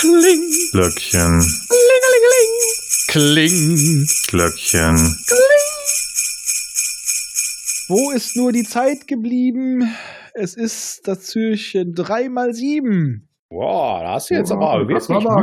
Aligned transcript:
Kling. 0.00 0.50
Glöckchen. 0.72 1.44
Kling. 3.08 4.06
Glöckchen. 4.28 4.96
Wo 7.88 8.10
ist 8.12 8.36
nur 8.36 8.52
die 8.52 8.62
Zeit 8.62 9.06
geblieben? 9.06 9.94
Es 10.32 10.54
ist 10.56 11.06
das 11.06 11.26
Türchen 11.26 11.92
3 11.94 12.28
mal 12.30 12.54
7. 12.54 13.28
Boah, 13.50 14.00
da 14.02 14.12
hast 14.14 14.30
du 14.30 14.34
jetzt 14.34 14.50
aber 14.52 14.78
mal 14.78 14.84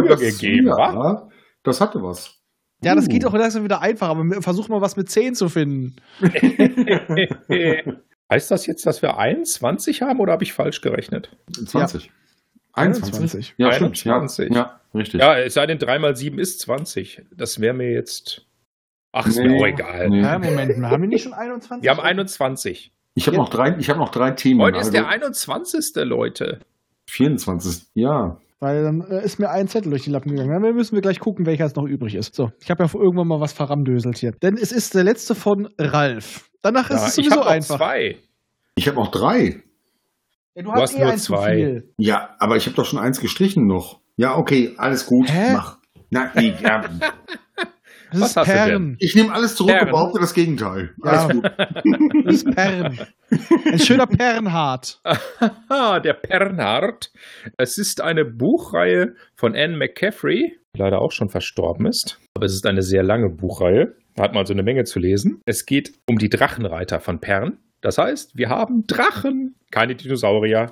Mühe 0.01 0.15
gegeben, 0.15 0.67
wa? 0.67 0.93
ja, 0.93 1.27
das 1.63 1.79
hatte 1.81 2.01
was. 2.01 2.33
Ja, 2.81 2.95
das 2.95 3.05
Uh. 3.05 3.09
geht 3.09 3.25
auch 3.25 3.33
langsam 3.33 3.63
wieder 3.63 3.81
einfach, 3.81 4.09
aber 4.09 4.41
versuch 4.41 4.69
mal 4.69 4.81
was 4.81 4.95
mit 4.95 5.09
10 5.09 5.35
zu 5.35 5.49
finden. 5.49 5.97
heißt 8.31 8.49
das 8.49 8.65
jetzt, 8.65 8.85
dass 8.85 9.01
wir 9.01 9.17
21 9.17 10.01
haben 10.01 10.19
oder 10.19 10.31
habe 10.33 10.43
ich 10.43 10.53
falsch 10.53 10.81
gerechnet? 10.81 11.35
20. 11.65 12.09
21. 12.77 13.55
21. 13.55 13.55
Ja, 13.57 13.71
stimmt. 13.73 14.03
Ja, 14.05 14.13
21. 14.15 14.55
ja, 14.55 14.79
richtig. 14.93 15.21
Ja, 15.21 15.37
es 15.37 15.54
sei 15.54 15.65
denn, 15.65 15.79
3 15.79 15.99
mal 15.99 16.15
7 16.15 16.39
ist 16.39 16.59
20. 16.61 17.23
Das 17.35 17.59
wäre 17.59 17.73
mir 17.73 17.91
jetzt. 17.91 18.45
Ach, 19.11 19.25
ist 19.27 19.37
mir 19.37 19.47
Nee, 19.47 19.61
auch 19.61 19.68
egal. 19.68 20.09
nee. 20.09 20.21
Ja, 20.21 20.37
Moment, 20.37 20.77
haben 20.83 21.01
wir 21.01 21.07
nicht 21.09 21.23
schon 21.23 21.33
21? 21.33 21.83
Wir 21.83 21.91
haben 21.91 21.99
21. 21.99 22.91
Ich 23.15 23.25
habe 23.27 23.37
noch 23.37 23.49
drei, 23.49 23.75
ich 23.79 23.89
habe 23.89 23.99
noch 23.99 24.09
drei 24.09 24.32
Themen. 24.32 24.61
Heute 24.61 24.77
ist 24.77 24.87
also 24.87 24.91
der 24.91 25.07
21. 25.07 25.91
Leute. 26.05 26.59
24. 27.09 27.87
Ja. 27.95 28.37
Weil 28.59 28.83
dann 28.83 29.01
äh, 29.01 29.23
ist 29.23 29.39
mir 29.39 29.49
ein 29.49 29.68
Zettel 29.68 29.89
durch 29.91 30.04
die 30.04 30.09
Lappen 30.09 30.32
gegangen. 30.32 30.61
Dann 30.63 30.75
müssen 30.75 30.96
wir 30.96 31.01
gleich 31.01 31.19
gucken, 31.19 31.46
welcher 31.46 31.65
jetzt 31.65 31.75
noch 31.75 31.85
übrig 31.85 32.16
ist. 32.16 32.35
So, 32.35 32.52
ich 32.59 32.69
habe 32.71 32.83
ja 32.83 32.89
irgendwann 32.94 33.27
mal 33.27 33.39
was 33.39 33.53
verramdöselt 33.53 34.17
hier. 34.17 34.31
Denn 34.31 34.57
es 34.57 34.71
ist 34.71 34.94
der 34.95 35.03
letzte 35.03 35.35
von 35.35 35.67
Ralf. 35.77 36.49
Danach 36.61 36.89
ist 36.89 36.97
Ja, 37.02 37.07
es 37.07 37.17
ich 37.17 37.25
sowieso 37.25 37.31
habe 37.41 37.45
noch 37.45 37.52
einfach. 37.52 37.77
zwei. 37.77 38.17
Ich 38.75 38.88
habe 38.88 38.97
noch 38.97 39.09
drei. 39.11 39.63
Ja, 40.58 40.64
du, 40.64 40.72
Du 40.72 40.81
hast 40.81 40.97
nur 40.97 41.08
eins 41.08 41.23
zu 41.25 41.34
zwei. 41.34 41.56
viel. 41.56 41.94
Ja, 41.97 42.36
aber 42.39 42.56
ich 42.58 42.66
habe 42.66 42.75
doch 42.75 42.86
schon 42.86 42.97
eins 42.97 43.22
gestrichen 43.22 43.67
noch. 43.67 44.00
Ja, 44.16 44.36
okay, 44.38 44.73
alles 44.78 45.06
gut. 45.06 45.30
Hä? 45.31 45.53
Mach. 45.53 45.78
Na, 46.09 46.31
nee, 46.36 46.52
ja. 46.59 46.81
Das 48.11 48.22
Was 48.22 48.30
ist 48.31 48.38
hast 48.38 48.47
du 48.47 48.53
denn? 48.53 48.66
Perm. 48.67 48.95
Ich 48.99 49.16
nehme 49.16 49.33
alles 49.33 49.55
zurück 49.55 49.75
und 49.81 49.91
behaupte 49.91 50.19
das 50.19 50.33
Gegenteil. 50.33 50.95
Ja. 51.03 51.11
Alles 51.11 51.36
gut. 51.36 51.44
Das 52.25 52.36
ist 52.36 52.55
Perm. 52.55 52.97
Ein 53.66 53.80
schöner 53.80 54.08
Perlenhart. 54.08 54.99
Ah, 55.69 55.99
der 55.99 56.14
Bernhard. 56.14 57.11
Es 57.58 57.77
ist 57.77 58.02
eine 58.02 58.25
Buchreihe 58.25 59.14
von 59.36 59.55
Anne 59.55 59.77
McCaffrey, 59.77 60.58
die 60.75 60.80
leider 60.80 61.02
auch 61.02 61.11
schon 61.11 61.30
verstorben 61.30 61.86
ist. 61.86 62.19
Aber 62.33 62.45
es 62.47 62.53
ist 62.53 62.66
eine 62.66 62.81
sehr 62.81 63.03
lange 63.03 63.30
Buchreihe. 63.30 63.95
Da 64.16 64.23
hat 64.23 64.31
man 64.33 64.39
also 64.42 64.53
eine 64.53 64.64
Menge 64.64 64.86
zu 64.86 64.97
lesen. 64.99 65.42
Es 65.45 65.66
geht 65.67 65.94
um 66.09 66.17
die 66.17 66.30
Drachenreiter 66.30 66.99
von 66.99 67.19
Pern. 67.19 67.59
Das 67.81 67.97
heißt, 67.97 68.38
wir 68.38 68.50
haben 68.50 68.86
Drachen, 68.88 69.56
keine 69.72 69.95
Dinosaurier. 69.95 70.72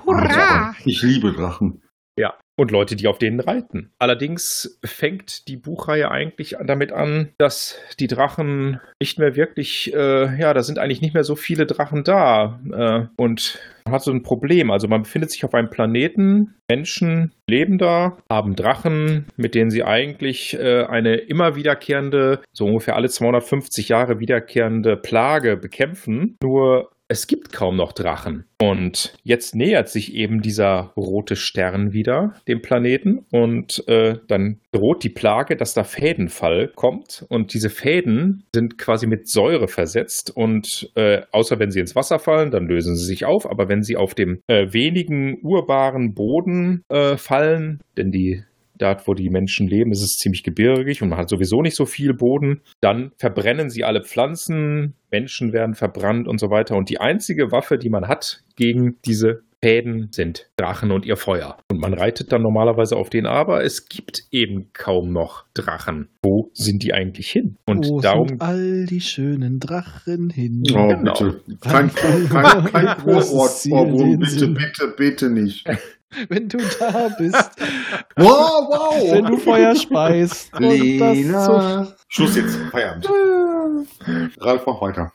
Ich 0.86 1.02
liebe 1.02 1.34
Drachen. 1.34 1.82
Ja. 2.18 2.36
Und 2.58 2.72
Leute, 2.72 2.96
die 2.96 3.08
auf 3.08 3.18
denen 3.18 3.42
reiten. 3.42 3.92
Allerdings 4.00 4.80
fängt 4.86 5.50
die 5.50 5.58
Buchreihe 5.58 6.10
eigentlich 6.10 6.56
damit 6.66 6.94
an, 6.94 7.34
dass 7.38 7.78
die 8.00 8.08
Drachen 8.08 8.80
nicht 9.02 9.20
mehr 9.20 9.36
wirklich, 9.36 9.94
äh, 9.94 10.40
ja, 10.40 10.54
da 10.54 10.64
sind 10.64 10.80
eigentlich 10.80 11.02
nicht 11.02 11.14
mehr 11.14 11.26
so 11.26 11.36
viele 11.36 11.66
Drachen 11.66 12.06
da. 12.06 12.62
Äh, 12.72 13.08
und 13.18 13.60
man 13.84 13.96
hat 13.96 14.04
so 14.04 14.12
ein 14.12 14.24
Problem. 14.24 14.72
Also 14.72 14.88
man 14.88 15.04
befindet 15.04 15.32
sich 15.32 15.44
auf 15.44 15.54
einem 15.54 15.70
Planeten, 15.70 16.56
Menschen 16.70 17.34
leben 17.50 17.78
da, 17.78 18.18
haben 18.32 18.56
Drachen, 18.56 19.26
mit 19.36 19.54
denen 19.54 19.70
sie 19.70 19.84
eigentlich 19.84 20.58
äh, 20.58 20.86
eine 20.86 21.16
immer 21.16 21.58
wiederkehrende, 21.58 22.40
so 22.54 22.68
ungefähr 22.68 22.96
alle 22.96 23.10
250 23.10 23.90
Jahre 23.90 24.22
wiederkehrende 24.22 24.96
Plage 24.96 25.58
bekämpfen. 25.58 26.38
Nur 26.42 26.90
es 27.08 27.28
gibt 27.28 27.54
kaum 27.54 27.76
noch 27.76 27.94
Drachen. 27.94 28.46
Und 28.60 29.14
jetzt 29.24 29.56
nähert 29.56 29.90
sich 29.90 30.14
eben 30.16 30.42
dieser 30.42 30.94
rote 30.98 31.36
Stern 31.36 31.94
wieder 31.94 32.34
dem 32.48 32.62
Planeten 32.62 33.26
und 33.32 33.88
äh, 33.88 34.18
dann 34.28 34.60
droht 34.72 35.04
die 35.04 35.10
Plage, 35.10 35.56
dass 35.56 35.74
da 35.74 35.84
Fädenfall 35.84 36.72
kommt 36.76 37.26
und 37.30 37.54
diese 37.54 37.70
Fäden 37.70 38.46
sind 38.54 38.78
quasi 38.78 39.08
mit 39.08 39.30
Säure 39.30 39.68
versetzt 39.68 40.36
und 40.36 40.92
äh, 40.96 41.22
außer 41.32 41.60
wenn 41.60 41.72
sie 41.72 41.80
ins 41.80 41.96
Wasser 41.96 42.18
fallen, 42.18 42.50
dann 42.52 42.66
lösen 42.66 42.96
sie 42.96 43.06
sich 43.06 43.26
auf, 43.26 43.50
aber 43.50 43.70
wenn 43.70 43.84
sie 43.84 43.98
auf 43.98 44.16
dem 44.16 44.42
äh, 44.48 44.74
wenigen 44.74 45.38
urbaren 45.44 46.14
Boden 46.14 46.84
äh, 46.90 47.18
fallen, 47.18 47.82
denn 47.98 48.12
die 48.12 48.44
Dort, 48.78 49.08
wo 49.08 49.14
die 49.14 49.30
Menschen 49.30 49.68
leben, 49.68 49.92
ist 49.92 50.02
es 50.04 50.18
ziemlich 50.18 50.44
gebirgig 50.44 51.02
und 51.02 51.10
man 51.10 51.20
hat 51.20 51.30
sowieso 51.30 51.62
nicht 51.62 51.76
so 51.76 51.86
viel 51.86 52.14
Boden. 52.14 52.62
Dann 52.82 53.12
verbrennen 53.18 53.70
sie 53.70 53.84
alle 53.84 54.04
Pflanzen, 54.04 54.96
Menschen 55.12 55.54
werden 55.54 55.76
verbrannt 55.76 56.28
und 56.28 56.40
so 56.40 56.50
weiter. 56.50 56.76
Und 56.76 56.90
die 56.90 57.00
einzige 57.00 57.52
Waffe, 57.52 57.78
die 57.78 57.90
man 57.90 58.08
hat 58.08 58.44
gegen 58.56 58.98
diese 59.06 59.44
Fäden, 59.64 60.10
sind 60.12 60.48
Drachen 60.58 60.92
und 60.92 61.06
ihr 61.06 61.16
Feuer. 61.18 61.58
Und 61.72 61.80
man 61.80 61.94
reitet 61.96 62.32
dann 62.32 62.44
normalerweise 62.44 62.96
auf 62.98 63.10
den, 63.10 63.26
aber 63.26 63.64
es 63.64 63.88
gibt 63.88 64.24
eben 64.32 64.70
kaum 64.74 65.12
noch 65.12 65.46
Drachen. 65.56 66.10
Wo 66.22 66.52
sind 66.54 66.84
die 66.84 66.94
eigentlich 66.94 67.32
hin? 67.32 67.58
Und 67.66 67.88
Wo 67.88 68.00
darum 68.00 68.28
sind 68.28 68.42
all 68.42 68.86
die 68.86 69.02
schönen 69.02 69.60
Drachen 69.60 70.30
hin? 70.30 70.64
Oh, 70.72 70.88
Genau. 70.88 71.14
bitte. 71.14 71.42
Kein, 71.62 71.92
kein, 71.96 72.30
kein, 72.30 72.66
kein 72.66 73.06
den 73.06 74.20
bitte, 74.20 74.48
bitte, 74.50 74.94
bitte 74.96 75.30
nicht. 75.32 75.68
Wenn 76.30 76.48
du 76.48 76.58
da 76.80 77.10
bist, 77.18 77.36
Wow, 78.18 78.70
wow. 78.70 79.12
wenn 79.12 79.26
du 79.26 79.38
Feuer 79.38 79.76
speist. 79.76 80.52
Lena. 80.58 81.94
Schluss 82.08 82.36
jetzt. 82.38 82.56
Feierabend. 82.72 83.10
Ralf, 84.40 84.66
mach 84.66 84.82
weiter. 84.82 85.12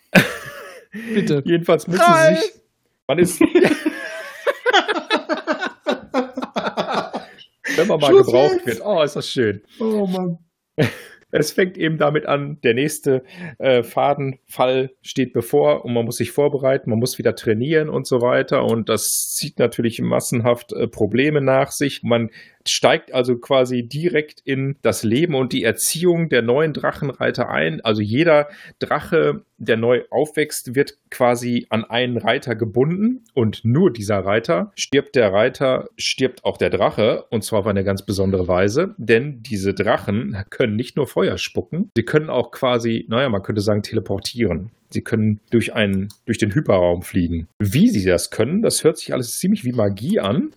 bitte. 0.92 1.42
jedenfalls 1.46 1.86
müssen 1.86 2.02
Ralf! 2.02 2.38
sie 2.38 2.44
sich. 2.46 2.54
Man 3.08 3.18
ist. 3.18 3.40
Wenn 7.76 7.86
man 7.88 8.00
mal 8.00 8.08
Schluss 8.08 8.26
gebraucht 8.26 8.52
jetzt! 8.52 8.66
wird. 8.66 8.80
Oh, 8.84 9.02
ist 9.02 9.16
das 9.16 9.28
schön. 9.28 9.62
Oh 9.78 10.06
Mann. 10.06 10.38
Es 11.30 11.52
fängt 11.52 11.78
eben 11.78 11.98
damit 11.98 12.26
an, 12.26 12.58
der 12.62 12.74
nächste 12.74 13.22
äh, 13.58 13.82
Fadenfall 13.82 14.90
steht 15.02 15.32
bevor 15.32 15.84
und 15.84 15.94
man 15.94 16.04
muss 16.04 16.16
sich 16.16 16.32
vorbereiten, 16.32 16.90
man 16.90 16.98
muss 16.98 17.18
wieder 17.18 17.34
trainieren 17.34 17.88
und 17.88 18.06
so 18.06 18.20
weiter 18.20 18.64
und 18.64 18.88
das 18.88 19.34
zieht 19.34 19.58
natürlich 19.58 20.00
massenhaft 20.00 20.72
äh, 20.72 20.86
Probleme 20.86 21.40
nach 21.40 21.70
sich. 21.70 22.02
Man 22.02 22.30
steigt 22.70 23.12
also 23.12 23.38
quasi 23.38 23.86
direkt 23.86 24.40
in 24.44 24.76
das 24.82 25.02
Leben 25.02 25.34
und 25.34 25.52
die 25.52 25.64
Erziehung 25.64 26.28
der 26.28 26.42
neuen 26.42 26.72
Drachenreiter 26.72 27.48
ein. 27.48 27.80
Also 27.82 28.02
jeder 28.02 28.48
Drache, 28.78 29.44
der 29.58 29.76
neu 29.76 30.02
aufwächst, 30.10 30.74
wird 30.74 30.98
quasi 31.10 31.66
an 31.70 31.84
einen 31.84 32.16
Reiter 32.16 32.54
gebunden 32.54 33.24
und 33.34 33.64
nur 33.64 33.92
dieser 33.92 34.18
Reiter 34.18 34.72
stirbt 34.74 35.16
der 35.16 35.32
Reiter, 35.32 35.88
stirbt 35.96 36.44
auch 36.44 36.56
der 36.56 36.70
Drache 36.70 37.24
und 37.30 37.44
zwar 37.44 37.60
auf 37.60 37.66
eine 37.66 37.84
ganz 37.84 38.04
besondere 38.04 38.48
Weise, 38.48 38.94
denn 38.98 39.42
diese 39.42 39.74
Drachen 39.74 40.44
können 40.50 40.76
nicht 40.76 40.96
nur 40.96 41.06
Feuer 41.06 41.38
spucken, 41.38 41.90
sie 41.96 42.04
können 42.04 42.30
auch 42.30 42.50
quasi, 42.50 43.06
naja, 43.08 43.28
man 43.28 43.42
könnte 43.42 43.62
sagen, 43.62 43.82
teleportieren. 43.82 44.70
Sie 44.92 45.02
können 45.02 45.40
durch, 45.50 45.72
einen, 45.72 46.08
durch 46.26 46.38
den 46.38 46.52
Hyperraum 46.52 47.02
fliegen. 47.02 47.46
Wie 47.60 47.88
sie 47.88 48.04
das 48.04 48.30
können, 48.30 48.60
das 48.60 48.82
hört 48.82 48.98
sich 48.98 49.12
alles 49.12 49.38
ziemlich 49.38 49.64
wie 49.64 49.72
Magie 49.72 50.18
an 50.18 50.50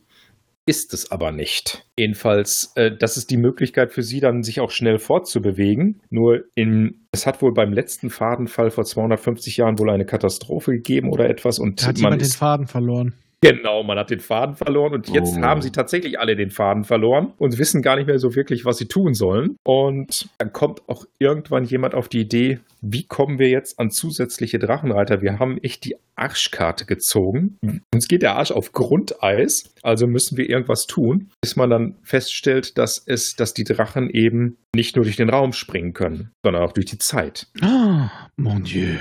ist 0.65 0.93
es 0.93 1.11
aber 1.11 1.31
nicht. 1.31 1.85
Jedenfalls, 1.97 2.71
äh, 2.75 2.91
das 2.97 3.17
ist 3.17 3.29
die 3.31 3.37
Möglichkeit 3.37 3.91
für 3.91 4.03
sie 4.03 4.19
dann, 4.19 4.43
sich 4.43 4.61
auch 4.61 4.71
schnell 4.71 4.97
fortzubewegen. 4.97 6.01
Nur 6.09 6.45
in, 6.55 7.05
es 7.11 7.25
hat 7.25 7.41
wohl 7.41 7.53
beim 7.53 7.73
letzten 7.73 8.09
Fadenfall 8.09 8.71
vor 8.71 8.85
250 8.85 9.57
Jahren 9.57 9.77
wohl 9.79 9.89
eine 9.89 10.05
Katastrophe 10.05 10.71
gegeben 10.71 11.11
oder 11.11 11.29
etwas 11.29 11.59
und 11.59 11.81
Da 11.81 11.87
hat 11.87 11.95
man 11.95 12.13
jemand 12.13 12.21
den 12.21 12.29
Faden 12.29 12.67
verloren. 12.67 13.13
Genau, 13.43 13.83
man 13.83 13.97
hat 13.99 14.09
den 14.09 14.19
Faden 14.19 14.55
verloren 14.55 14.93
und 14.93 15.09
jetzt 15.09 15.35
Oh. 15.37 15.41
haben 15.41 15.61
sie 15.61 15.71
tatsächlich 15.71 16.19
alle 16.19 16.35
den 16.35 16.49
Faden 16.49 16.83
verloren 16.83 17.33
und 17.37 17.57
wissen 17.59 17.81
gar 17.81 17.95
nicht 17.97 18.07
mehr 18.07 18.19
so 18.19 18.35
wirklich, 18.35 18.65
was 18.65 18.77
sie 18.77 18.87
tun 18.87 19.13
sollen. 19.13 19.57
Und 19.63 20.29
dann 20.37 20.53
kommt 20.53 20.81
auch 20.87 21.05
irgendwann 21.19 21.65
jemand 21.65 21.93
auf 21.95 22.07
die 22.09 22.21
Idee, 22.21 22.59
wie 22.81 23.05
kommen 23.05 23.39
wir 23.39 23.49
jetzt 23.49 23.79
an 23.79 23.91
zusätzliche 23.91 24.59
Drachenreiter? 24.59 25.21
Wir 25.21 25.39
haben 25.39 25.57
echt 25.59 25.85
die 25.85 25.95
Arschkarte 26.15 26.85
gezogen. 26.85 27.57
Uns 27.93 28.07
geht 28.07 28.21
der 28.21 28.35
Arsch 28.35 28.51
auf 28.51 28.71
Grundeis, 28.71 29.73
also 29.81 30.05
müssen 30.07 30.37
wir 30.37 30.49
irgendwas 30.49 30.85
tun, 30.85 31.29
bis 31.41 31.55
man 31.55 31.69
dann 31.69 31.95
feststellt, 32.03 32.77
dass 32.77 33.01
es, 33.05 33.35
dass 33.35 33.53
die 33.53 33.63
Drachen 33.63 34.09
eben 34.09 34.57
nicht 34.75 34.95
nur 34.95 35.05
durch 35.05 35.15
den 35.15 35.29
Raum 35.29 35.53
springen 35.53 35.93
können, 35.93 36.31
sondern 36.43 36.63
auch 36.63 36.73
durch 36.73 36.85
die 36.87 36.97
Zeit. 36.97 37.47
Ah, 37.61 38.09
mon 38.35 38.63
Dieu. 38.63 38.95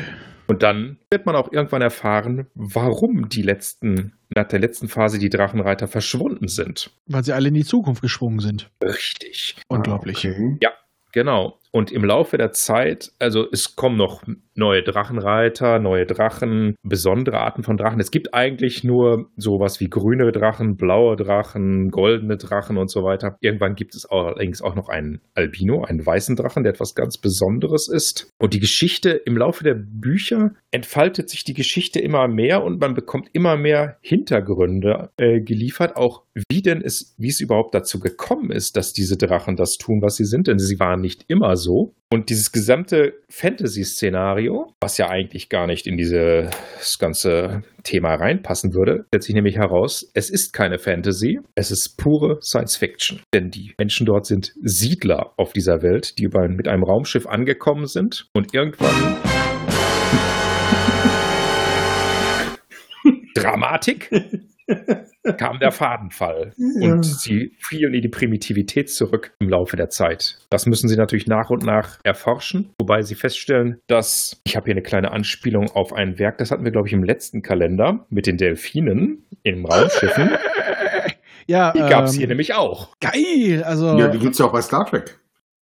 Und 0.47 0.63
dann 0.63 0.99
wird 1.11 1.27
man 1.27 1.37
auch 1.37 1.53
irgendwann 1.53 1.83
erfahren, 1.83 2.47
warum 2.55 3.29
die 3.29 3.43
letzten, 3.43 4.15
nach 4.35 4.49
der 4.49 4.59
letzten 4.59 4.89
Phase 4.89 5.19
die 5.19 5.31
Drachenreiter 5.31 5.89
verschwunden 5.89 6.49
sind. 6.49 6.91
Weil 7.07 7.25
sie 7.25 7.33
alle 7.33 7.49
in 7.49 7.55
die 7.55 7.65
Zukunft 7.65 8.03
geschwungen 8.03 8.41
sind. 8.41 8.71
Richtig. 8.83 9.57
Unglaublich. 9.69 10.19
Okay. 10.19 10.59
Genau. 11.13 11.59
Und 11.73 11.91
im 11.91 12.05
Laufe 12.05 12.37
der 12.37 12.53
Zeit, 12.53 13.13
also 13.19 13.47
es 13.51 13.77
kommen 13.77 13.97
noch 13.97 14.23
neue 14.55 14.83
Drachenreiter, 14.83 15.79
neue 15.79 16.05
Drachen, 16.05 16.75
besondere 16.83 17.39
Arten 17.39 17.63
von 17.63 17.79
Drachen. 17.79 18.01
Es 18.01 18.11
gibt 18.11 18.35
eigentlich 18.35 18.85
nur 18.85 19.31
sowas 19.37 19.81
wie 19.81 19.89
grüne 19.89 20.31
Drachen, 20.33 20.77
blaue 20.77 21.17
Drachen, 21.17 21.91
goldene 21.91 22.37
Drachen 22.37 22.77
und 22.77 22.91
so 22.91 23.03
weiter. 23.03 23.37
Irgendwann 23.41 23.75
gibt 23.75 23.95
es 23.95 24.05
allerdings 24.05 24.61
auch 24.61 24.75
noch 24.75 24.91
einen 24.91 25.23
Albino, 25.35 25.85
einen 25.85 26.05
weißen 26.05 26.37
Drachen, 26.37 26.63
der 26.63 26.73
etwas 26.73 26.95
ganz 26.95 27.17
Besonderes 27.17 27.89
ist. 27.89 28.29
Und 28.39 28.53
die 28.53 28.61
Geschichte 28.61 29.11
im 29.11 29.39
Laufe 29.39 29.65
der 29.65 29.75
Bücher 29.75 30.53
entfaltet 30.71 31.31
sich 31.31 31.45
die 31.45 31.55
Geschichte 31.55 32.01
immer 32.01 32.29
mehr 32.29 32.63
und 32.63 32.81
man 32.81 32.95
bekommt 32.95 33.29
immer 33.33 33.57
mehr 33.57 33.97
Hintergründe 34.03 35.11
äh, 35.17 35.41
geliefert, 35.41 35.97
auch 35.97 36.25
wie 36.49 36.63
denn 36.63 36.83
es, 36.83 37.15
wie 37.19 37.29
es 37.29 37.41
überhaupt 37.41 37.75
dazu 37.75 38.01
gekommen 38.01 38.51
ist, 38.51 38.77
dass 38.77 38.93
diese 38.93 39.17
Drachen 39.17 39.57
das 39.57 39.77
tun, 39.77 40.01
was 40.03 40.17
sie 40.17 40.25
sind, 40.25 40.47
denn 40.47 40.59
sie 40.59 40.79
waren 40.79 41.01
nicht 41.01 41.25
immer 41.29 41.57
so. 41.63 41.95
Und 42.13 42.29
dieses 42.29 42.53
gesamte 42.53 43.15
Fantasy-Szenario, 43.31 44.75
was 44.81 44.99
ja 44.99 45.09
eigentlich 45.09 45.49
gar 45.49 45.67
nicht 45.67 45.87
in 45.87 45.97
dieses 45.97 46.51
ganze 46.99 47.63
Thema 47.85 48.17
reinpassen 48.17 48.75
würde, 48.75 49.07
stellt 49.09 49.23
sich 49.23 49.35
nämlich 49.35 49.57
heraus, 49.57 50.11
es 50.13 50.29
ist 50.29 50.53
keine 50.53 50.79
Fantasy, 50.79 51.41
es 51.55 51.71
ist 51.71 51.97
pure 51.97 52.37
Science 52.43 52.77
Fiction. 52.77 53.23
Denn 53.33 53.49
die 53.49 53.73
Menschen 53.79 54.05
dort 54.05 54.27
sind 54.27 54.53
Siedler 54.63 55.33
auf 55.39 55.55
dieser 55.55 55.83
Welt, 55.83 56.19
die 56.19 56.25
über, 56.25 56.47
mit 56.49 56.69
einem 56.69 56.85
Raumschiff 56.85 57.27
angekommen 57.27 57.87
sind 57.87 58.27
und 58.35 58.53
irgendwann 58.53 58.93
Dramatik 63.35 64.11
kam 65.39 65.59
der 65.61 65.71
Fadenfall 65.73 66.53
Ja. 66.57 66.93
und 66.93 67.05
sie 67.05 67.53
fielen 67.59 67.95
in 67.95 68.03
die 68.03 68.09
Primitivität 68.09 68.91
zurück 68.91 69.33
im 69.39 69.49
Laufe 69.49 69.77
der 69.77 69.89
Zeit. 69.89 70.39
Das 70.51 70.67
müssen 70.67 70.89
sie 70.89 70.97
natürlich 70.97 71.27
nach 71.27 71.51
und 71.51 71.63
nach 71.65 71.99
erforschen, 72.03 72.71
wobei 72.81 73.03
sie 73.03 73.15
feststellen, 73.15 73.79
dass 73.87 74.41
ich 74.45 74.57
habe 74.57 74.65
hier 74.67 74.75
eine 74.75 74.83
kleine 74.83 75.13
Anspielung 75.13 75.71
auf 75.71 75.93
ein 75.93 76.19
Werk, 76.19 76.39
das 76.39 76.51
hatten 76.51 76.65
wir 76.65 76.73
glaube 76.73 76.89
ich 76.89 76.93
im 76.95 77.05
letzten 77.05 77.43
Kalender 77.43 78.05
mit 78.11 78.27
den 78.27 78.37
Delfinen 78.37 79.25
in 79.43 79.65
Raumschiffen. 79.65 80.31
Ja, 81.49 81.73
Die 81.73 81.81
gab 81.81 82.05
es 82.05 82.13
ähm, 82.15 82.19
hier 82.21 82.29
nämlich 82.29 82.55
auch. 82.55 82.97
Geil. 83.01 83.65
Also 83.65 83.99
Ja, 83.99 84.07
die 84.09 84.19
gibt's 84.21 84.39
ja 84.39 84.47
auch 84.47 84.53
bei 84.53 84.63
Star 84.63 84.87
Trek. 84.87 85.19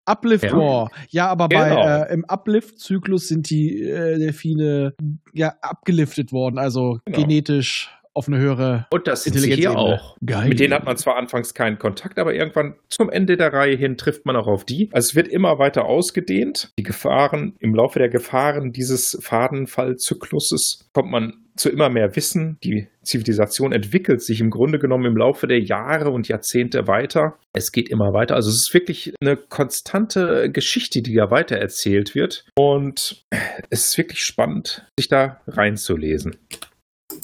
Uplift 0.06 0.44
Ja. 0.44 0.56
War. 0.56 0.90
Ja, 1.10 1.26
aber 1.28 1.48
bei 1.50 1.68
Genau. 1.68 1.86
äh, 1.86 2.12
im 2.14 2.24
Uplift-Zyklus 2.24 3.28
sind 3.28 3.50
die 3.50 3.82
äh, 3.82 4.18
Delfine 4.18 4.94
ja 5.34 5.52
abgeliftet 5.60 6.32
worden, 6.32 6.58
also 6.58 6.98
Genau. 7.04 7.18
genetisch 7.18 7.90
auf 8.16 8.28
eine 8.28 8.38
höhere 8.38 8.86
Und 8.90 9.06
das 9.06 9.24
sind 9.24 9.38
sie 9.38 9.54
hier 9.54 9.76
auch. 9.76 10.16
Geil. 10.24 10.48
Mit 10.48 10.58
denen 10.58 10.74
hat 10.74 10.84
man 10.84 10.96
zwar 10.96 11.16
anfangs 11.16 11.54
keinen 11.54 11.78
Kontakt, 11.78 12.18
aber 12.18 12.34
irgendwann 12.34 12.76
zum 12.88 13.10
Ende 13.10 13.36
der 13.36 13.52
Reihe 13.52 13.76
hin 13.76 13.96
trifft 13.96 14.24
man 14.24 14.36
auch 14.36 14.46
auf 14.46 14.64
die. 14.64 14.88
Also 14.92 15.10
es 15.10 15.14
wird 15.14 15.28
immer 15.28 15.58
weiter 15.58 15.84
ausgedehnt. 15.84 16.72
Die 16.78 16.82
Gefahren, 16.82 17.54
im 17.60 17.74
Laufe 17.74 17.98
der 17.98 18.08
Gefahren 18.08 18.72
dieses 18.72 19.18
Fadenfallzykluses 19.22 20.88
kommt 20.92 21.10
man 21.10 21.34
zu 21.56 21.70
immer 21.70 21.88
mehr 21.88 22.14
Wissen. 22.16 22.58
Die 22.62 22.88
Zivilisation 23.02 23.72
entwickelt 23.72 24.22
sich 24.22 24.40
im 24.40 24.50
Grunde 24.50 24.78
genommen 24.78 25.06
im 25.06 25.16
Laufe 25.16 25.46
der 25.46 25.60
Jahre 25.60 26.10
und 26.10 26.28
Jahrzehnte 26.28 26.86
weiter. 26.86 27.38
Es 27.52 27.72
geht 27.72 27.88
immer 27.88 28.12
weiter. 28.12 28.34
Also 28.34 28.50
es 28.50 28.66
ist 28.66 28.74
wirklich 28.74 29.14
eine 29.20 29.36
konstante 29.36 30.50
Geschichte, 30.50 31.02
die 31.02 31.14
da 31.14 31.30
weiter 31.30 31.56
erzählt 31.56 32.14
wird. 32.14 32.44
Und 32.56 33.24
es 33.70 33.88
ist 33.88 33.98
wirklich 33.98 34.20
spannend, 34.20 34.86
sich 34.98 35.08
da 35.08 35.40
reinzulesen. 35.46 36.36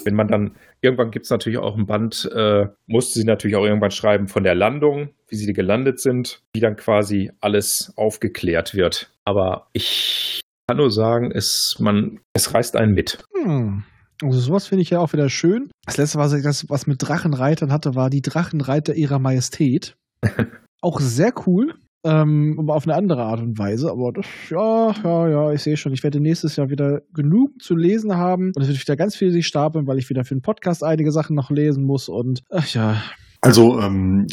Wenn 0.05 0.15
man 0.15 0.29
dann 0.29 0.53
Irgendwann 0.85 1.13
gibt 1.13 1.27
es 1.27 1.31
natürlich 1.31 1.61
auch 1.61 1.77
ein 1.79 1.87
Band, 1.87 2.29
äh, 2.35 2.67
musste 2.89 3.21
sie 3.21 3.25
natürlich 3.25 3.57
auch 3.57 3.65
irgendwann 3.65 3.93
schreiben 3.93 4.27
von 4.27 4.43
der 4.43 4.57
Landung, 4.57 5.11
wie 5.29 5.37
sie 5.37 5.53
gelandet 5.53 6.01
sind, 6.01 6.43
wie 6.53 6.61
dann 6.61 6.75
quasi 6.75 7.31
alles 7.41 7.93
aufgeklärt 7.95 8.75
wird. 8.75 9.13
Aber 9.25 9.69
ich 9.73 10.41
kann 10.67 10.79
nur 10.79 10.91
sagen, 10.91 11.31
es, 11.31 11.77
man, 11.79 12.19
es 12.33 12.53
reißt 12.53 12.77
einen 12.77 12.95
mit. 12.95 13.23
Hm. 13.33 13.85
Also 14.25 14.41
sowas 14.41 14.67
finde 14.67 14.83
ich 14.83 14.91
ja 14.91 14.99
auch 14.99 15.13
wieder 15.13 15.29
schön. 15.29 15.71
Das 15.87 15.99
letzte, 15.99 16.19
was 16.19 16.33
ich 16.33 16.43
das, 16.43 16.69
was 16.69 16.89
mit 16.89 16.97
Drachenreitern 17.01 17.73
hatte, 17.73 17.95
war 17.95 18.11
die 18.11 18.23
Drachenreiter 18.23 18.95
ihrer 18.95 19.21
Majestät. 19.21 19.95
auch 20.81 20.99
sehr 20.99 21.33
cool. 21.47 21.75
Ähm, 22.05 22.57
aber 22.59 22.75
auf 22.75 22.85
eine 22.85 22.95
andere 22.95 23.23
Art 23.23 23.41
und 23.41 23.59
Weise. 23.59 23.91
Aber 23.91 24.13
das, 24.13 24.27
ja, 24.51 24.93
ja, 25.05 25.29
ja, 25.29 25.53
ich 25.53 25.63
sehe 25.63 25.77
schon. 25.77 25.93
Ich 25.93 26.03
werde 26.03 26.21
nächstes 26.21 26.57
Jahr 26.57 26.69
wieder 26.69 27.03
genug 27.15 27.63
zu 27.63 27.77
lesen 27.77 28.17
haben. 28.17 28.53
Und 28.57 28.63
es 28.63 28.69
wird 28.69 28.81
wieder 28.81 28.97
ganz 28.97 29.15
viel 29.15 29.31
sich 29.31 29.47
stapeln, 29.47 29.87
weil 29.87 29.99
ich 29.99 30.09
wieder 30.11 30.25
für 30.25 30.35
den 30.35 30.43
Podcast 30.43 30.83
einige 30.83 31.13
Sachen 31.13 31.37
noch 31.37 31.51
lesen 31.51 31.85
muss. 31.85 32.09
Und 32.09 32.43
ach 32.51 32.67
ja, 32.75 33.03
Also, 33.41 33.81
ähm, 33.81 34.27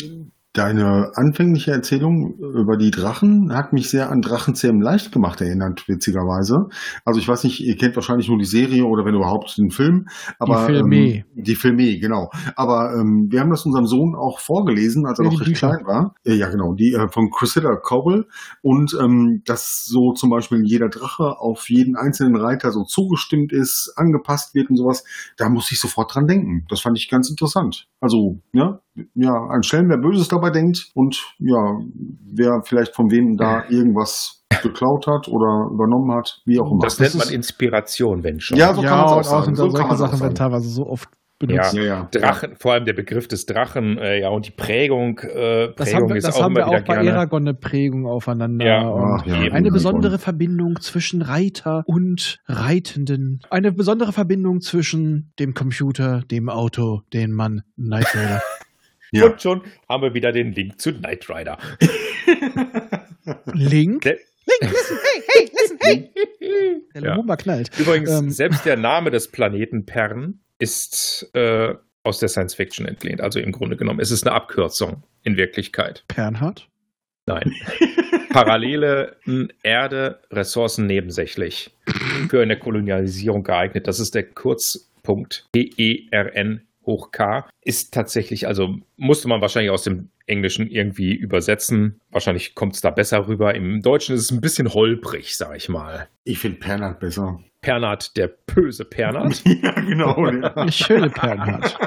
deine 0.60 1.12
anfängliche 1.16 1.72
Erzählung 1.72 2.36
über 2.38 2.76
die 2.76 2.92
Drachen 2.92 3.56
hat 3.56 3.72
mich 3.72 3.90
sehr 3.90 4.10
an 4.12 4.22
Drachenzähmen 4.22 4.82
leicht 4.82 5.14
gemacht 5.14 5.40
erinnert, 5.40 5.88
witzigerweise. 5.88 6.68
Also 7.06 7.22
ich 7.22 7.28
weiß 7.30 7.46
nicht, 7.46 7.62
ihr 7.62 7.78
kennt 7.78 7.96
wahrscheinlich 7.96 8.28
nur 8.28 8.38
die 8.38 8.44
Serie 8.46 8.84
oder 8.84 9.06
wenn 9.06 9.16
überhaupt 9.16 9.58
den 9.58 9.72
Film. 9.72 10.08
Aber, 10.38 10.68
Die 10.68 10.74
Filme. 10.74 10.96
Ähm, 10.98 11.24
die 11.36 11.56
Filme, 11.56 11.98
genau. 12.00 12.30
Aber 12.58 12.94
ähm, 12.94 13.28
wir 13.30 13.40
haben 13.40 13.50
das 13.52 13.66
unserem 13.66 13.86
Sohn 13.86 14.16
auch 14.16 14.40
vorgelesen, 14.40 15.06
als 15.06 15.20
er 15.20 15.26
Ja, 15.26 15.32
noch 15.32 15.40
recht 15.40 15.50
Bücher. 15.52 15.70
klein 15.70 15.86
war. 15.86 16.14
Äh, 16.26 16.34
ja, 16.36 16.50
genau, 16.50 16.74
die 16.74 16.92
äh, 16.92 17.08
von 17.08 17.30
Cressida 17.30 17.78
Cowell. 17.78 18.26
Und 18.62 18.98
ähm, 19.02 19.42
dass 19.46 19.86
so 19.86 20.12
zum 20.12 20.30
Beispiel 20.30 20.64
jeder 20.66 20.90
Drache 20.90 21.40
auf 21.40 21.70
jeden 21.70 21.96
einzelnen 21.96 22.36
Reiter 22.36 22.72
so 22.72 22.84
zugestimmt 22.84 23.54
ist, 23.54 23.94
angepasst 23.96 24.56
wird 24.56 24.70
und 24.70 24.76
sowas, 24.76 25.06
da 25.38 25.48
muss 25.48 25.72
ich 25.72 25.80
sofort 25.80 26.14
dran 26.14 26.28
denken. 26.28 26.66
Das 26.68 26.82
fand 26.82 26.98
ich 26.98 27.10
ganz 27.10 27.30
interessant. 27.30 27.88
Also, 28.02 28.42
ja, 28.52 28.82
ja, 29.14 29.48
ein 29.50 29.64
Schelm, 29.64 29.90
wer 29.90 29.98
Böses 29.98 30.28
dabei 30.28 30.50
denkt 30.50 30.90
und 30.94 31.18
ja, 31.40 31.80
wer 32.34 32.62
vielleicht 32.64 32.96
von 32.96 33.12
wem 33.12 33.38
da 33.38 33.64
irgendwas 33.70 34.44
geklaut 34.62 35.08
hat 35.08 35.28
oder 35.28 35.70
übernommen 35.72 36.12
hat, 36.16 36.42
wie 36.46 36.60
auch 36.60 36.72
immer. 36.72 36.82
Das, 36.82 37.00
nennt 37.00 37.18
man 37.18 37.30
Inspiration, 37.30 38.24
wenn 38.24 38.40
schon. 38.40 38.58
Ja, 38.58 38.74
so 38.74 38.82
kann 38.82 38.98
man's 38.98 39.12
auch 39.12 39.18
und 39.18 39.24
sagen. 39.24 39.56
So 39.56 39.64
kann 39.64 39.72
solche 39.72 39.94
auch 39.94 39.98
Sachen 39.98 40.20
werden 40.22 40.36
teilweise 40.36 40.70
so 40.70 40.88
oft 40.88 41.10
benutzt. 41.40 41.74
ja, 41.74 41.84
ja. 41.84 42.08
Drachen, 42.12 42.56
vor 42.58 42.74
allem 42.74 42.86
der 42.86 42.94
Begriff 42.94 43.28
des 43.28 43.46
Drachen, 43.46 43.98
äh, 43.98 44.22
ja, 44.22 44.30
und 44.30 44.46
die 44.46 44.52
Prägung, 44.52 45.20
äh, 45.20 45.70
Das 45.76 45.92
Prägung 45.92 46.02
haben 46.02 46.10
wir, 46.10 46.16
ist 46.18 46.28
das 46.28 46.36
auch 46.36 46.44
haben 46.44 46.56
immer 46.56 46.68
wir 46.72 46.80
auch 46.80 46.84
bei 46.86 46.96
gerne. 46.96 47.10
Eragon 47.10 47.44
eine 47.44 47.54
Prägung 47.54 48.06
aufeinander. 48.06 48.66
Ja. 48.66 48.88
und 48.88 49.22
Ach, 49.22 49.26
ja, 49.26 49.34
Eben. 49.36 49.44
Eine 49.44 49.52
Eragon. 49.52 49.74
besondere 49.74 50.20
Verbindung 50.20 50.76
zwischen 50.82 51.22
Reiter 51.22 51.84
und 51.86 52.40
Reitenden. 52.48 53.40
Eine 53.50 53.72
besondere 53.72 54.12
Verbindung 54.12 54.60
zwischen 54.60 55.32
dem 55.40 55.54
Computer, 55.54 56.24
dem 56.30 56.50
Auto, 56.50 57.02
den 57.14 57.32
Mann 57.32 57.62
Knight 57.76 58.14
Rider. 58.14 58.42
Ja. 59.12 59.26
Und 59.26 59.42
schon 59.42 59.62
haben 59.88 60.04
wir 60.04 60.14
wieder 60.14 60.32
den 60.32 60.54
Link 60.54 60.80
zu 60.80 60.94
Knight 60.94 61.30
Rider. 61.30 61.58
Link? 63.54 64.02
Der- 64.04 64.18
Link, 64.62 64.72
listen, 64.74 64.98
hey, 65.04 65.24
hey, 65.28 65.52
listen, 65.62 65.78
hey! 65.82 66.10
Der 66.96 67.02
Ja. 67.04 67.10
Lumumba 67.12 67.36
knallt. 67.38 67.70
Übrigens, 67.80 68.10
Ähm. 68.10 68.32
selbst 68.32 68.66
der 68.66 68.78
Name 68.78 69.12
des 69.12 69.28
Planeten 69.30 69.86
Pern 69.86 70.40
ist 70.58 71.30
äh, 71.34 71.76
aus 72.04 72.20
der 72.20 72.30
Science 72.30 72.56
Fiction 72.56 72.88
entlehnt. 72.88 73.22
Also 73.22 73.40
im 73.40 73.52
Grunde 73.52 73.78
genommen, 73.78 74.00
es 74.00 74.10
ist 74.12 74.26
eine 74.26 74.36
Abkürzung 74.36 75.04
in 75.24 75.38
Wirklichkeit. 75.38 76.04
Pernhard? 76.08 76.68
Nein. 77.28 77.54
Parallele 78.32 79.18
Erde, 79.64 80.20
Ressourcen 80.32 80.88
nebensächlich. 80.88 81.72
Für 82.30 82.42
eine 82.42 82.58
Kolonialisierung 82.58 83.44
geeignet. 83.44 83.88
Das 83.88 84.00
ist 84.00 84.16
der 84.16 84.24
Kurzpunkt. 84.24 85.48
P-E-R-N 85.52 86.68
hoch 86.90 87.12
K. 87.12 87.48
Ist 87.62 87.94
tatsächlich, 87.94 88.48
also 88.48 88.76
musste 88.98 89.28
man 89.28 89.42
wahrscheinlich 89.42 89.72
aus 89.72 89.84
dem 89.84 90.10
Englischen 90.26 90.70
irgendwie 90.70 91.14
übersetzen. 91.14 92.02
Wahrscheinlich 92.12 92.56
kommt 92.56 92.76
es 92.76 92.82
da 92.82 92.90
besser 92.90 93.28
rüber. 93.28 93.56
Im 93.56 93.82
Deutschen 93.82 94.16
ist 94.16 94.24
es 94.24 94.32
ein 94.32 94.42
bisschen 94.42 94.74
holprig, 94.74 95.38
sag 95.38 95.56
ich 95.56 95.70
mal. 95.70 96.08
Ich 96.24 96.40
finde 96.40 96.60
Pernat 96.60 97.00
besser. 97.00 97.40
Pernat, 97.62 98.18
der 98.18 98.28
böse 98.28 98.86
Pernat. 98.86 99.44
ja, 99.46 99.72
genau. 99.72 100.30
Der 100.30 100.72
schöne 100.72 101.10
Pernhard. 101.10 101.78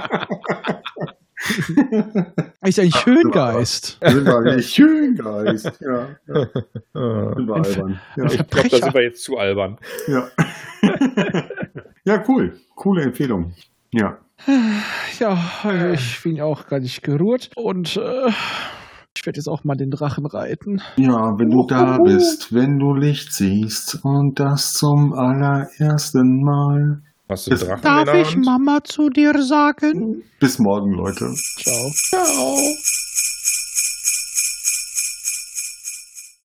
Ist 2.65 2.79
ein 2.79 2.93
Schöngeist. 2.93 3.99
Sind 4.00 4.25
wir 4.25 4.55
nicht 4.55 4.73
schön, 4.73 5.17
Geist. 5.17 5.73
Ja, 5.81 6.09
ja. 6.29 6.47
Sind 7.35 7.49
wir 7.49 7.55
albern. 7.55 8.00
Ja. 8.17 8.25
Ich 8.27 8.49
glaube, 8.49 8.69
da 8.69 8.79
sind 8.79 8.95
wir 8.95 9.03
jetzt 9.03 9.25
zu 9.25 9.38
albern. 9.38 9.79
Ja. 10.07 10.29
ja, 12.05 12.25
cool. 12.29 12.61
Coole 12.77 13.03
Empfehlung. 13.03 13.55
Ja. 13.93 14.19
Ja, 15.19 15.39
also 15.63 15.87
ich 15.89 16.21
bin 16.23 16.41
auch 16.41 16.67
gar 16.67 16.81
nicht 16.81 17.03
gerührt. 17.03 17.51
Und 17.57 17.97
äh, 17.97 18.29
ich 19.17 19.25
werde 19.27 19.39
jetzt 19.39 19.49
auch 19.49 19.65
mal 19.65 19.77
den 19.77 19.91
Drachen 19.91 20.27
reiten. 20.27 20.81
Ja, 20.97 21.39
wenn 21.39 21.51
du 21.51 21.67
da 21.67 21.99
bist, 21.99 22.53
wenn 22.53 22.79
du 22.79 22.95
Licht 22.95 23.33
siehst 23.33 23.99
und 24.03 24.41
das 24.41 24.73
zum 24.73 25.13
allerersten 25.13 26.43
Mal. 26.43 27.03
Hast 27.29 27.47
du 27.47 27.51
Das- 27.53 27.61
Drachen 27.61 27.83
Darf 27.83 28.15
ich? 28.15 28.37
Mama 28.37 28.81
zu 28.85 29.09
dir 29.11 29.43
sagen? 29.43 30.23
Bis 30.41 30.59
morgen, 30.59 30.93
Leute. 30.93 31.33
Ciao. 31.61 31.91
Ciao. 32.11 32.57